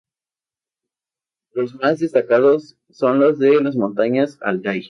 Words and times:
Los 1.53 1.75
más 1.75 1.99
destacados 1.99 2.75
son 2.89 3.19
los 3.19 3.37
de 3.37 3.61
las 3.61 3.75
montañas 3.75 4.39
Altái. 4.41 4.79